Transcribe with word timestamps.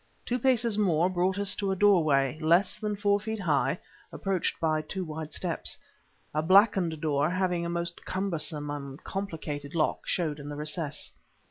Two 0.25 0.39
paces 0.39 0.79
more 0.79 1.09
brought 1.11 1.37
us 1.37 1.53
to 1.57 1.69
a 1.69 1.75
doorway, 1.75 2.39
less, 2.41 2.79
than 2.79 2.95
four 2.95 3.19
feet 3.19 3.39
high, 3.39 3.77
approached 4.11 4.59
by 4.59 4.81
two 4.81 5.03
wide 5.05 5.31
steps. 5.31 5.77
A 6.33 6.41
blackened 6.41 6.99
door, 6.99 7.29
having 7.29 7.67
a 7.67 7.69
most 7.69 8.03
cumbersome 8.03 8.71
and 8.71 9.03
complicated 9.03 9.75
lock, 9.75 10.07
showed 10.07 10.39
in 10.39 10.49
the 10.49 10.55
recess. 10.55 11.11